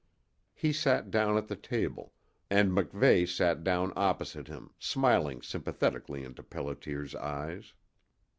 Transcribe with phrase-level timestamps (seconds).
[0.55, 2.13] He sat down at the table,
[2.49, 7.73] and MacVeigh sat down opposite him, smiling sympathetically into Pelliter's eyes.